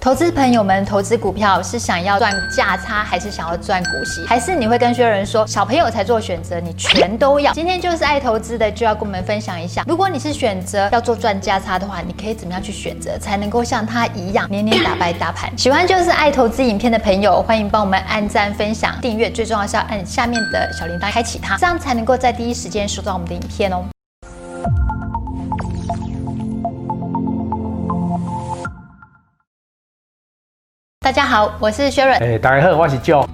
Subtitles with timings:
[0.00, 4.24] 投资朋友们，投资股票是想要赚价差，还是想要赚股息？
[4.26, 7.52] 还是你会跟薛仁说，小朋友才做选择，你全都要？
[7.52, 15.52] 今天就是爱投资的，就要跟我们分享一下，如果你是选择要做赚价差的话，你可以怎么样去选择，才能够像他一样年年打败大盘？
[15.58, 23.84] 喜欢就是爱投资影片的朋友，欢迎帮我们按赞、分享、订阅，最重要是要按下面的小铃铛开启它，这样才能够在第一时间收到我们的影片哦。
[31.10, 32.16] 大家好，我是薛润。
[32.18, 33.26] 哎，大家好，我是 Joe。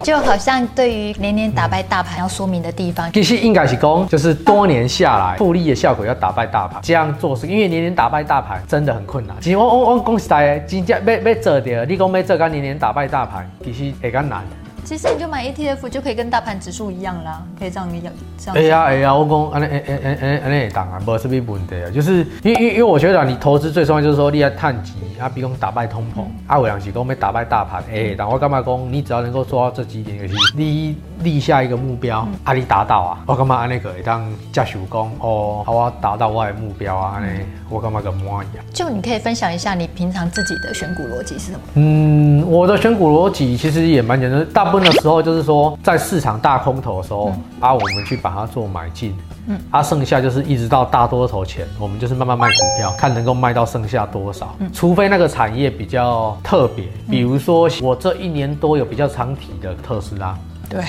[0.00, 9.36] 就好像对于年年打败大盘要说明的地方，其实应该是讲，就是多年下来复利的效果要打败大盘，这样做是因为年年打败大盘真的很困难。
[9.38, 14.42] 其实我我我讲实在，真正要要做到，你讲要做到年年打败大盘，其实会较难。
[14.88, 18.56] 其实你就买 ETF 就可以跟大盘指数一样啦，可以这样一样这样。
[18.56, 38.64] 哎呀哎呀，我讲安尼安安安安安尼当啊，没什么问题啊，就是因为因为因为我觉得你投资最重要就是说你要探底啊，比如讲打败通膨，啊有人是讲要打败大盘，哎，但我干嘛讲你只要能够做到这几点，就是你立下一个目标，阿你达到啊，我干嘛安尼个会当接受讲哦，好我达到我的目标啊，安尼我干嘛个满意啊？
[38.72, 41.60] 就你可以分享一下你平常自己的选股逻辑是什么？
[41.74, 49.14] 嗯，我的选股逻辑其实也蛮简单，大部分的时候就是说在市场大空头的时候，嗯、啊我们去把它做买进，
[49.48, 60.36] 嗯，啊剩下就是一直到大多头前，我们就是慢慢卖股票，看能够卖到剩下多少，嗯，除非那个产业比较特别，比如说我这一年多有比较长体的特斯拉。
[60.68, 60.84] 对，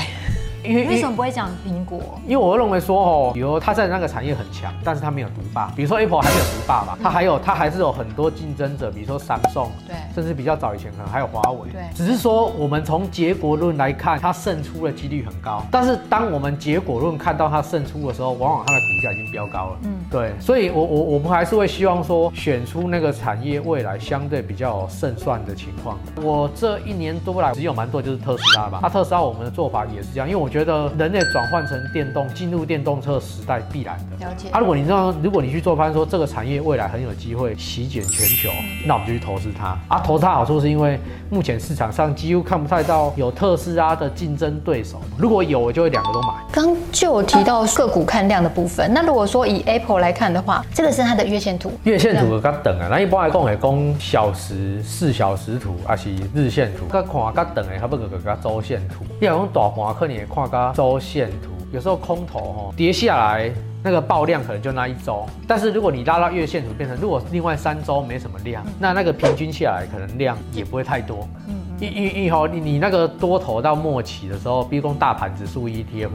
[0.64, 2.00] 因为为什么不会讲苹果？
[2.26, 5.72] 因为我认为说哦，比如它在那个产业很强，但是它没有独霸。
[5.76, 11.82] 比如说 Apple 还没有独霸吧，它还有它还是有很多竞争者，比如说 Samsung，对，甚至比较早以前可能还有华为，对。
[11.96, 15.64] 只是说我们从结果论来看，它胜出的几率很高。
[15.72, 19.78] 但是当我们结果论看到它胜出的时候，往往它的股价已经飙高了。
[19.84, 20.34] 嗯，对。
[20.40, 25.98] 所以我我我们还是会希望说，选出那个产业未来相对比较有胜算的情况。
[26.22, 28.80] 我这一年多来只有蛮多就是特斯拉吧。
[28.82, 34.26] 那特斯拉我们的做法也是这样，因为我觉得人类转换成电动，进入电动车时代必然的。
[34.26, 34.50] 了解。
[34.50, 38.50] 啊，如果你知道，如果你去做翻说这个产业未来很有机会席卷全球，
[38.86, 39.78] 那我们就去投资它。
[39.88, 41.00] 啊，投资它好处是因为
[41.30, 45.02] 目前市场上几乎看不太到有特斯拉的竞争对手。
[45.18, 46.34] 如果有，我就会两个都买。
[46.52, 51.72] 刚就有提到个股看量的部分，那如果说以 Apple 来看的话，这个是它的月线图。
[51.84, 56.86] 月线图较等啊，那一般来讲会讲小时、四小时图，还是日线图。
[56.92, 59.06] 较看较等的，还不如个个周线图。
[59.20, 63.52] 你要用大盘可能会看个周线图，有时候空头吼跌下来，
[63.84, 65.26] 那个爆量可能就那一周。
[65.48, 71.28] 但是如果你拉到月线图，变成如果另外三周没什么量，那那个平均下来可能量也不会太多。
[71.48, 71.56] 嗯。
[71.82, 76.10] 一、一、一吼，你你那个多头到末期的时候，比如说大盘指数 ETF，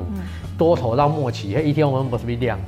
[0.58, 2.58] 多头到末期，ETF 我们不是没量，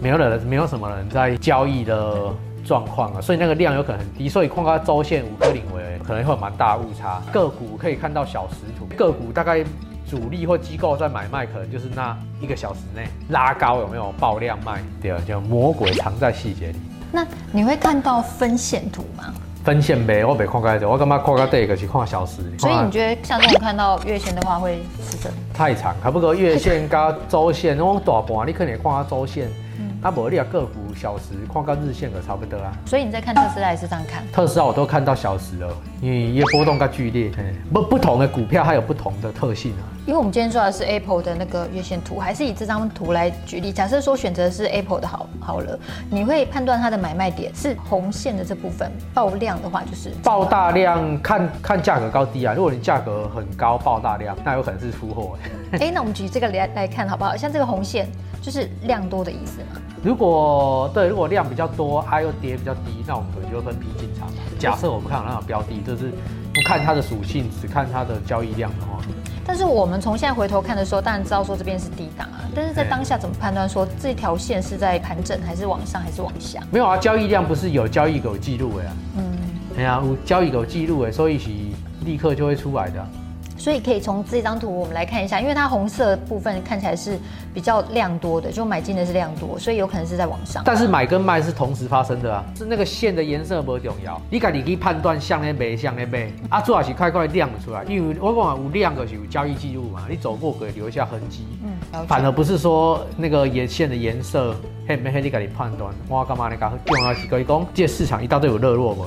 [0.00, 2.32] 没有人，没有什么人在交易的
[2.64, 7.20] 状况啊，所以那个量有可能很低，所以看看周线五颗零为可能会有蛮大误差。
[7.30, 9.62] 个股可以看到小时图，个股大概
[10.10, 14.82] 主力或机构在买卖，可能就是那一个小时内拉高有没有爆量卖？
[15.00, 16.80] 对啊，就魔鬼藏在细节里。
[17.12, 19.32] 那你会看到分线图吗？
[19.62, 22.42] 分线呗，我没看开的，我干嘛看个这个是看小时？
[22.58, 25.34] 所以你觉得像这种看到月线的话会是什么？
[25.54, 29.48] 太长，还不过月线加周线，那种大盘你可能看下周线。
[30.02, 32.72] 啊，不，你啊个股小时看个日线可差不多啊。
[32.86, 34.22] 所以你在看特斯拉还是这样看？
[34.32, 35.68] 特斯拉我都看到小时了，
[36.00, 37.30] 因为也波动较剧烈。
[37.72, 39.84] 不，不同的股票它有不同的特性啊。
[40.06, 43.70] 因为我们今天说的是 Apple 的那个月线图，还是以这张图来举例。
[43.70, 45.78] 假设说选择的是 Apple 的好好了，
[46.10, 52.54] 你会判断它的买卖点是红线的这部分爆量的话，就是爆大量，看看价格高低啊。
[52.54, 55.38] 如果你价格很高爆大量，那有可能是出货。
[55.78, 57.36] 哎，那我们举这个来来看好不好？
[57.36, 58.08] 像这个红线
[58.42, 59.80] 就是量多的意思嘛。
[60.02, 64.28] 如果对，如果量比较多，它又跌比较低，那我们可能就分批进场。
[64.58, 68.98] 假设我们看好那个标的，就是不看它的属性，只看它的交易量的话。
[69.44, 72.48] 但是我们从现在回头看的时候，当然知道说这边是低档啊。
[72.54, 76.62] 但是在当下怎么判断说这条线是在盘整，还是往上，还是往下？
[76.70, 78.92] 没有啊，交易量不是有交易狗记录的啊。
[79.16, 79.22] 嗯，
[79.74, 81.50] 对啊，有交易狗记录的，所以是
[82.04, 83.06] 立刻就会出来的。
[83.60, 87.18] 所以可以从这张图我们来看一下，因为它红色部分看起来是
[87.52, 90.62] 比较量多的，就买进的是量多，所以有可能是在往上。
[90.64, 104.56] 但是买跟卖是同时发生的啊，是那个线的颜色不重要，你看你可以判断像那边像那边啊，主要是快快亮出来，因为我讲有亮的是有交易记录嘛，你走过可以留下痕迹，嗯，反而不是说那个眼线的颜色
[104.88, 109.04] 黑没黑，你可以判断，我干嘛你讲重要是可以讲，这市场一大堆有热络不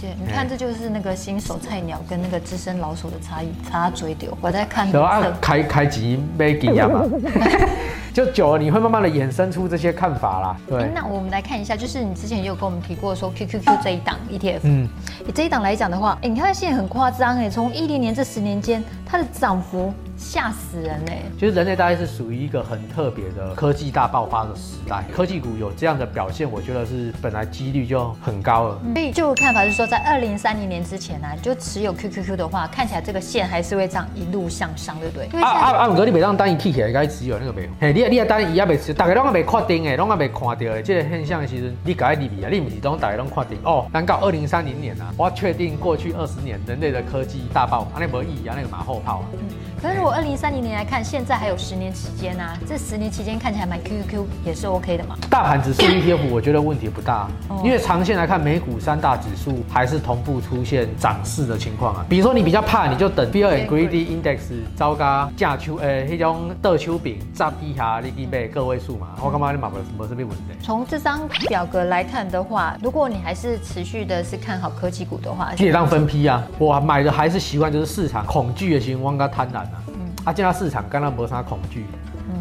[0.00, 0.08] 呢？
[0.18, 4.36] 你看，这就是那个新手菜鸟跟那个资深老手的差异，差嘴丢。
[4.40, 4.90] 我在看。
[4.90, 7.04] 对啊，开开机没几样嘛。
[8.12, 10.56] 就久了你会慢慢的衍生出这些看法啦。
[10.68, 14.86] 对，那我们来看一下，就是你之前也有跟我们提过说 QQQ 这一档 ETF，嗯，
[15.26, 19.92] 以这一档来讲的话，哎，你看它现在很夸张哎，从一零年这十年间，它的涨幅。
[20.14, 21.22] 吓死人嘞！
[21.36, 28.78] 其实人类大概是属于一个很特别的科技大爆发的时代，科技股有这样的表现，我觉得是本来几率就很高了。
[28.94, 35.42] 所以就看法是说，在二零三零年之前呢、啊，就持有 QQQ 的话，看起来这个线还是会这样一路向上，对不对？
[35.42, 35.88] 啊啊啊！
[35.88, 37.68] 五哥，你每当单一 K 起来，该持有那个没有？
[37.80, 43.86] 嘿，你你啊单一也别持，大家拢还没确定诶，拢还没看到诶，这个现象其实你该理解啊，你不是都大家拢确定哦？
[43.92, 49.24] 难道二零三零年啊，我要确定过去二十年人类的科技大爆发，那没意义啊，那个马后炮啊。
[49.34, 49.38] 嗯
[49.82, 55.18] 可是如果二零三零年来看，现在还有十年期间啊，这十年期间看起来买 QQQ 也是 OK 的嘛？
[55.28, 57.28] 大盘指数 ETF 我觉得问题不大，
[57.64, 62.06] 因为长线来看，美股三大指数还是同步出现涨势的情况啊。
[62.08, 64.38] 比如说你比较怕，你就等 Fear and Greedy Index
[64.76, 69.08] 糟糕价秋诶，那种倒秋饼砸低下，你去买个位数嘛。
[69.20, 70.36] 我干嘛你买不没什么问题？
[70.62, 76.40] 从这张表格来看的话，如果你还是持续的是看好科技股的话，可以让分批啊。
[76.56, 79.58] 我买的还是习惯就是市场恐惧的情况跟贪婪。
[79.58, 79.82] 啊，
[80.24, 81.84] 啊见到市场刚刚没啥恐惧，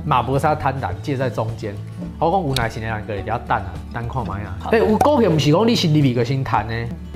[0.06, 1.76] 马没啥贪婪，介在中间。
[2.20, 4.56] 我讲无奈型的两个比较淡啊，单看嘛呀。
[4.72, 6.74] 哎，有股票不是讲你心里比个心贪呢，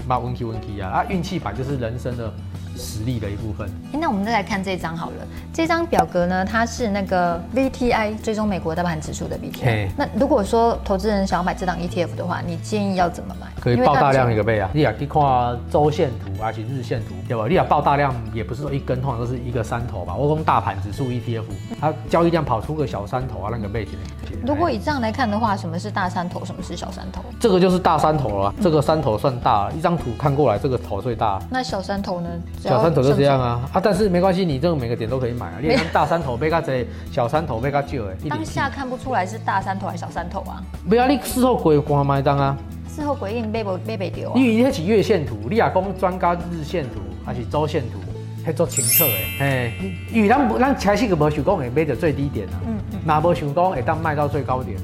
[0.07, 2.33] 把运气运气啊，啊运气版就是人生的。
[2.75, 3.69] 实力的一部分。
[3.93, 5.27] 哎，那我们再来看这张好了。
[5.53, 9.87] 这张表格呢，它是那个 VTI 追踪美国大盘指数的 VTI。
[9.97, 13.47] 那如果说投资人想要买这档 ETF 的话，你建议要怎么买？
[13.61, 14.69] 可以爆大量一个倍啊！
[14.73, 15.23] 你也可以看
[15.71, 17.45] 周线图而且日线图，对吧？
[17.47, 20.13] 你要爆大量也不是说一根，通常都是一个山头吧。
[20.13, 21.43] 我讲大盘指数 ETF，
[21.79, 23.97] 它交易量跑出个小山头啊，那个倍型。
[24.45, 27.23] 如果以这样来看的话，什么是大山头，什么是小山头？
[27.39, 28.53] 这个就是大山头了。
[28.61, 31.41] 这个山头算大，一张图看过来，这个头最大。
[31.49, 32.29] 那小山头呢？
[32.69, 33.79] 小山头就这样啊啊！
[33.81, 35.53] 但是没关系，你这个每个点都可以买啊。
[35.61, 38.15] 你看大山头被它贼，小山头被它旧哎。
[38.29, 40.61] 当下看不出来是大山头还是小山头啊？
[40.89, 42.57] 不要，你事后鬼光买单啊。
[42.89, 44.33] 事后鬼印被不被被丢？
[44.35, 47.99] 因为你起月线图，你亚公专家日线图还是周线图，
[48.43, 49.05] 还做清澈
[49.39, 49.93] 哎嘿。
[50.11, 54.77] 因为咱咱开始个没想讲会买到最低点啊，嗯嗯，那没想讲会当卖到最高点。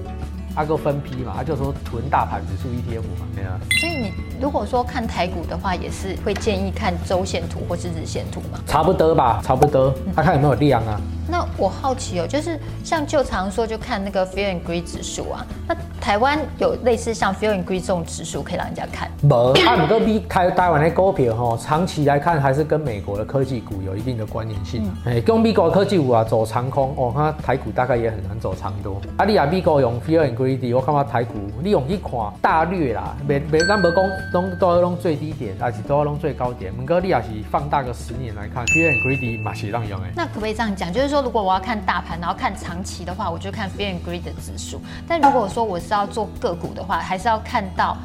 [0.55, 3.59] 阿哥分批嘛，他就说囤大盘指数 ETF 嘛，对啊。
[3.79, 8.59] 所以你如果说看台股的话，也是会建议看周线图或是日线图嘛？
[8.67, 9.93] 差不多吧，差不多。
[10.15, 10.99] 他看有没有量啊？
[11.29, 19.09] 那我好奇哦，就是像就常说就看那个 Fear and Greed 指数啊，那台湾有类似像 Fear and Greed 这种指数可以让人家看？
[19.21, 24.83] 没，他们都比台台湾的股票哈，长期来看还是跟美国的科技股有一定的关联性。
[25.05, 28.99] 哎、嗯，跟美国的科技股啊走长空哦，那台股大概也很难走长多。
[29.15, 31.33] 啊，你啊美国用 Fear and Greed，我看到台股
[31.63, 32.11] 你用一看
[32.41, 34.03] 大略啦，没没咱没讲
[34.33, 36.73] 拢都要拢最低点，还是都要拢最高点。
[36.73, 40.07] 不过你也是放大个十年来看，Fear and Greed 嘛是让用的。
[40.15, 40.91] 那可不可以这样讲？
[40.91, 44.81] 就是说，如果我要看大盘，然后看长期的话，我就看 Fear and Greed 的指数。
[45.07, 47.97] 但如果说我是要做个股的话，还是要看到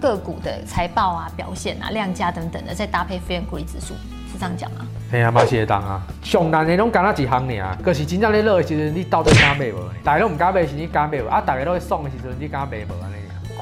[0.00, 3.94] 个股的财报啊、表现啊、量价等等的，再搭配 Fear and Greed 指数，
[4.34, 4.86] 是这样讲吗？
[5.12, 7.78] 哎呀，马写档啊，上难的拢干那几行呢？
[7.82, 9.78] 可是真正咧热的时阵，你到底敢买无？
[10.02, 11.28] 大家拢唔敢买，是你敢买无？
[11.28, 12.92] 啊，大家都会爽的时阵，你敢买无？
[13.02, 13.14] 安尼。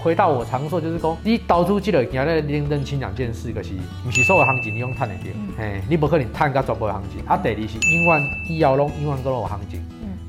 [0.02, 3.70] 回到我常说，就是讲你投资记得要咧认认清两件事，就是
[4.02, 7.24] 不是所有行情你用赚的掉，哎、嗯，你不可能赚个全部的行情。
[7.26, 9.84] 啊，第二是永远以后拢永远都有行情。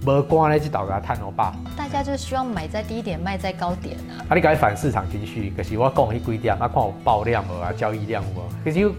[0.06, 1.56] 无关咧，这道给他探欧巴。
[1.78, 4.20] 大家就希望买在低点，卖在高点啊。
[4.28, 8.44] 啊，你该反市场情绪，可是我讲迄几点，啊，看有爆量无啊，交易量无。
[8.66, 8.92] 可是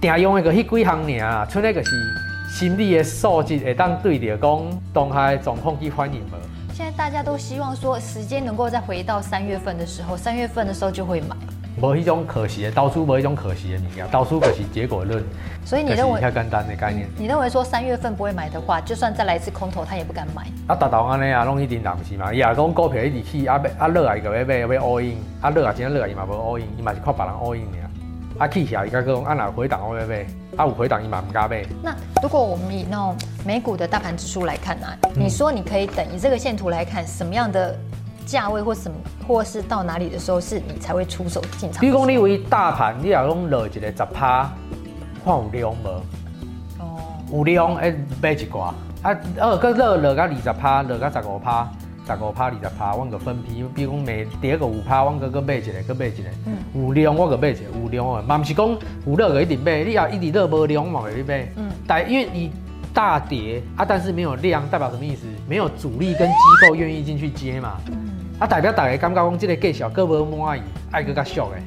[0.00, 1.90] 定用的个迄几项尔啊，剩那个是
[2.48, 6.72] 心理的素质会当对着讲东海状况去欢迎无。
[6.72, 11.34] 现在大家都希望说，时间能够再回到三月份的时候，三月份的时候就会买。
[11.80, 15.20] 无一种可惜的，到处无一种可惜的物件，到处可惜结果论。
[15.64, 17.08] 所以你认为较简单的概念？
[17.16, 20.46] 你认为说三月份不会买的话，就算再来一次空头，他也不敢买。
[20.68, 22.32] 啊，达到安尼啊，拢一定挡不起嘛。
[22.32, 27.87] 伊啊讲股票一直起，啊啊落啊伊个要买要 all in，啊落啊今天落啊伊嘛无 all in，伊嘛是靠别人 all in 尔。
[28.38, 30.26] 啊起起来伊个讲啊若回档我要买，
[30.56, 31.64] 啊有回档伊嘛唔敢买。
[31.82, 34.96] 那如果我们以那种美股的大盘指数来看呢、啊？
[35.14, 37.76] 你说你可以等以这个线图来看什么样的？
[38.28, 41.80] 价位或什么，或是到哪里的时候，是你才会出手进场。
[41.80, 44.52] 比如讲，你为大盘，你若讲落一个十趴，
[45.24, 45.88] 看有量无？
[46.78, 47.00] 哦，
[47.32, 48.74] 有量诶，买一挂。
[49.00, 51.66] 啊，二个落落到二十趴，落到十五趴，
[52.16, 53.64] 十五趴二十趴，我个分批。
[53.74, 56.22] 比如讲，每跌个五趴，我个个买一个，个买一个。
[56.46, 56.56] 嗯。
[56.74, 58.66] 有量我个买一个，有量啊，嘛不是讲
[59.06, 61.46] 有量个一定买，你要一直落无量嘛，会买。
[61.56, 61.70] 嗯。
[61.86, 62.50] 但因为你
[62.94, 65.26] 大跌啊，但是没有量，代表什么意思？
[65.46, 66.34] 没有主力跟机
[66.66, 67.78] 构愿意进去接嘛。
[67.88, 68.10] 嗯。
[68.38, 71.62] 啊，代表大家感觉讲这个计小，各无满意，爱搁较俗诶。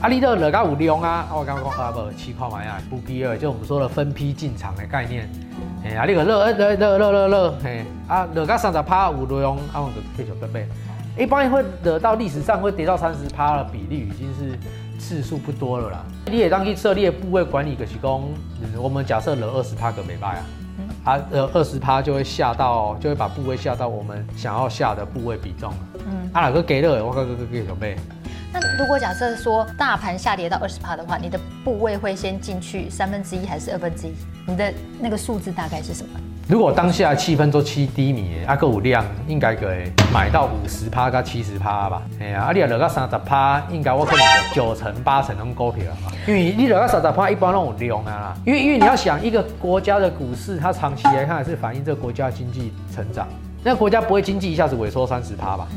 [0.00, 5.28] 啊，你都落到有量啊，我刚刚讲啊，不，七块买啊，不必要，就我们说的分批进场的概念。
[5.84, 10.66] 哎啊，你个落，落落落落落，嘿，啊，落到三十趴有量，啊，我就继续准备。
[11.16, 14.58] 一般会得到历史上会跌到三十趴的比例，已经是
[14.98, 16.04] 次数不多了啦。
[16.26, 18.22] 你也当去设立部位管理，就是讲，
[18.80, 20.44] 我们假设落二十趴个礼拜啊。
[21.04, 25.72] 啊，呃，二十趴就会下到，就会把部位下到我们想要下的部位比重。
[25.94, 27.04] 嗯，啊，哪个给了？
[27.04, 27.96] 我哥哥哥给准备。
[28.52, 34.12] 那如果假设说大盘下跌到二十趴的话，你的部位会先进去三分之一还是二分之一？
[34.46, 36.18] 你的那个数字大概是什么？
[36.48, 42.00] 如果当下气氛都趋低迷，阿个有量，应该可以买到五十趴到七十趴吧。
[42.18, 44.24] 哎呀，啊你落到三十趴，应该我可能
[44.54, 46.12] 九成八成拢股票了吧？
[46.26, 48.34] 因为你落到三十趴，一般拢有量啊。
[48.46, 53.28] 因为因为你要想一个国家的股市，它长期来看还是反映这个国家经济成长。
[53.62, 55.68] 那国家不会经济一下子萎缩三十趴吧？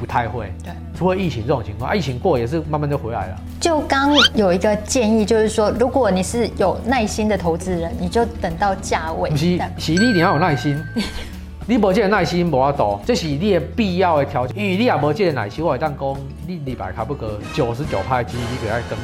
[0.00, 3.36] 不太会，对，除了疫情这种情况，疫情过也是慢慢就回来了。
[3.60, 9.28] 就刚有一个建议，就是说，如果你是有耐心的投资人，你就等到价位。
[9.28, 10.82] 不是，是你一定要有耐心。
[11.68, 14.56] 你无这个耐心无法度，这是你的必要的条件。
[14.56, 16.16] 因为你也无这个耐心，我会当讲，
[16.46, 18.98] 你礼拜差不多九十九趴的机率，你就要跟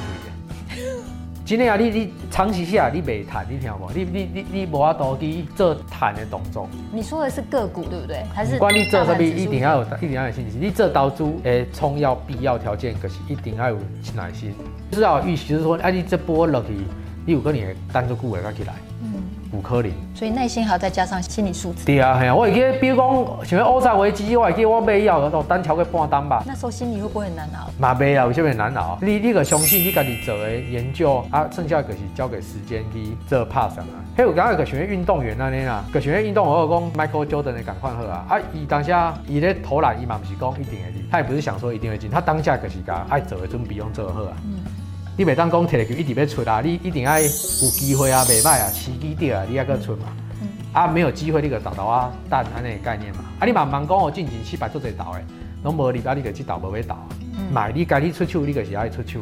[1.47, 1.57] 随。
[1.57, 3.89] 今天啊，你你长期下来你没谈，你听无？
[3.95, 6.69] 你你你你无法度去做谈的动作。
[6.93, 8.25] 你说的是个股对不对？
[8.35, 8.59] 还是？
[8.59, 10.61] 管你做啥物一定要有，一定要有信心。
[10.61, 13.79] 你做投资诶，重要必要条件可是一定要有
[14.15, 14.53] 耐心。
[14.91, 16.69] 至少预期就是说，哎，你这波落去，
[17.25, 18.75] 你有可能会单做股会起来。
[19.57, 21.87] 五颗零，所以耐心还要再加上心理素质。
[21.87, 26.43] 对啊，我会记得，比如讲像欧债危机，我会记得我买以后，单超过半单吧。
[26.47, 27.71] 那时候心里会不会很难熬？
[27.79, 28.99] 嘛没啊，为什么难熬？
[29.01, 33.85] 你你个相信你家己做的研究啊，剩下就是交给时间去做 pass 啊。
[34.15, 44.37] 还有刚刚个选运动员那边啊，个选运动员我讲 Michael Jordan 的感况好啊，啊，伊当下伊咧投篮，伊嘛不是讲一定会进，他也不是想说一定会进，他当下就是讲爱做的准备用做好啊。
[44.45, 44.61] 嗯
[45.19, 50.09] 你每当讲摕来就一直要出啊，你一定要有机会啊，袂歹啊，时机对啊，你还搁出嘛。
[50.43, 53.25] 嗯、啊，没有机会你个倒倒啊，蛋安尼个概念嘛。
[53.41, 55.25] 啊，你慢慢讲哦进前七百做侪投诶，
[55.65, 56.95] 拢无你啊，你个去倒无要投。
[57.51, 59.19] 买你家己出手，你就是爱出手。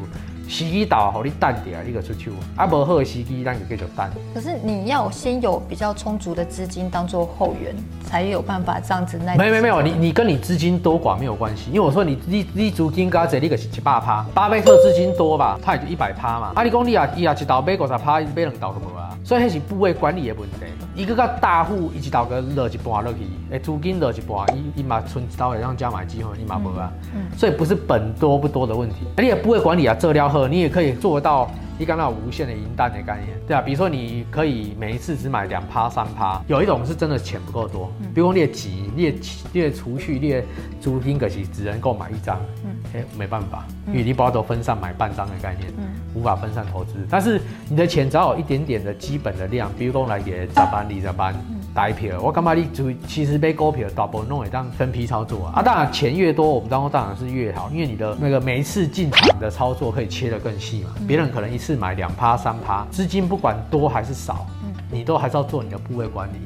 [0.47, 2.31] 时机到，好你淡点啊，你个出手。
[2.57, 4.11] 啊，无好的时机，咱就继续等。
[4.35, 7.75] 可是你要先有比较充足的资金当做后援，
[8.05, 9.37] 才有办法这样子耐。
[9.37, 16.53] 没没没有，你你跟你资金多寡没有关系，因为我说你你你资金加这，你个是七八趴，巴菲特资金多吧，他也就一百趴嘛。
[16.55, 20.57] 啊，你讲你啊，伊啊一道买五十趴，买两道都无啊，所以那是部位管理的问题。
[20.95, 23.19] 一个个大户一直倒个落一半落去，
[23.51, 26.93] 诶，租金落一半，伊伊嘛存一刀会让加买机会，伊嘛无啊。
[27.15, 27.23] 嗯。
[27.37, 31.51] 所以不是本多不多的问题，你也不会管理啊，这料喝你也可以做到。
[31.79, 39.15] 你刚刚有无限的银弹的概念，对啊，比如说你可以每一次只买两趴三趴，有一种是真的钱不够多，比如说列几列
[39.53, 40.45] 列储蓄列
[40.81, 51.35] 租金，可惜只能够买一张，嗯，哎，没办法，因为你把它都分散买半张的概念，嗯，无法分散投资，但是你的钱只要有一点点的基本的量，比如说来给加班、二十班。
[51.75, 64.47] 大票，我感觉你就其实被股票 double 弄也当分批操作啊，啊，当然钱越多，我们当中当然是越好，因为你的那个每一次进场的操作可以切得更细嘛，别人可能一次买两趴三趴，资金不管多还是少，
[64.89, 66.37] 你都还是要做你的部位管理。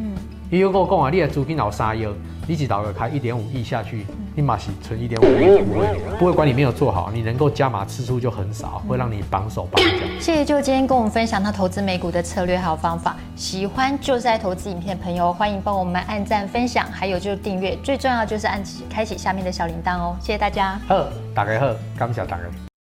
[0.51, 2.09] 你有跟我讲啊，你的资金老三亿，
[2.47, 4.07] 你只导个开一点五亿下去，
[4.39, 9.91] 你马洗存一点五亿部位，部位管你没有做好，你能够加码次数就很少，会让你绑手绑脚。
[10.21, 20.81] 谢谢就今天跟我们分享他投资美股的策略还有方法，喜欢就是在投资影片的朋友，欢迎帮我们按赞分享，还有就是订阅，最重要就是按起开启下面的小铃铛哦，谢谢大家。
[20.87, 22.68] 呵，大家呵，感谢大家。